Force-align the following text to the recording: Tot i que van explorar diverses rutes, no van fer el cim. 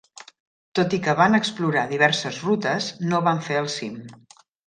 Tot 0.77 0.93
i 0.97 0.99
que 1.07 1.13
van 1.19 1.39
explorar 1.39 1.83
diverses 1.91 2.41
rutes, 2.47 2.87
no 3.13 3.23
van 3.31 3.45
fer 3.51 3.61
el 3.65 3.71
cim. 3.77 4.01